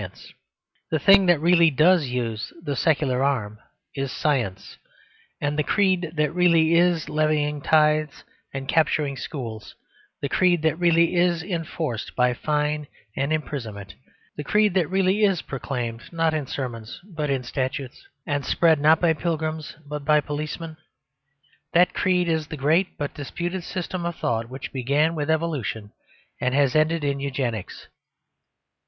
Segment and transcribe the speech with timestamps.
[0.89, 3.59] The thing that really does use the secular arm
[3.93, 4.77] is Science.
[5.39, 9.75] And the creed that really is levying tithes and capturing schools,
[10.19, 13.93] the creed that really is enforced by fine and imprisonment,
[14.37, 18.99] the creed that really is proclaimed not in sermons but in statutes, and spread not
[18.99, 20.77] by pilgrims but by policemen
[21.73, 25.91] that creed is the great but disputed system of thought which began with Evolution
[26.41, 27.85] and has ended in Eugenics.